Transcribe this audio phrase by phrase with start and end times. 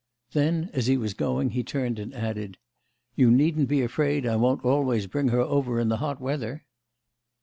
[0.31, 2.57] Then as he was going he turned and added:
[3.13, 6.65] "You needn't be afraid I won't always bring her over in the hot weather!"